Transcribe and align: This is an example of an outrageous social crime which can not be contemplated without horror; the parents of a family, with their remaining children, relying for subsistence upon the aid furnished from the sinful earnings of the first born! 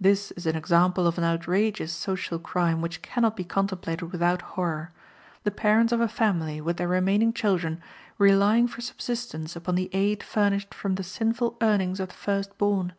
This 0.00 0.32
is 0.32 0.44
an 0.46 0.56
example 0.56 1.06
of 1.06 1.18
an 1.18 1.22
outrageous 1.22 1.92
social 1.92 2.40
crime 2.40 2.80
which 2.82 3.00
can 3.00 3.22
not 3.22 3.36
be 3.36 3.44
contemplated 3.44 4.10
without 4.10 4.42
horror; 4.42 4.90
the 5.44 5.52
parents 5.52 5.92
of 5.92 6.00
a 6.00 6.08
family, 6.08 6.60
with 6.60 6.78
their 6.78 6.88
remaining 6.88 7.32
children, 7.32 7.80
relying 8.18 8.66
for 8.66 8.80
subsistence 8.80 9.54
upon 9.54 9.76
the 9.76 9.88
aid 9.92 10.20
furnished 10.24 10.74
from 10.74 10.96
the 10.96 11.04
sinful 11.04 11.58
earnings 11.62 12.00
of 12.00 12.08
the 12.08 12.14
first 12.14 12.58
born! 12.58 12.92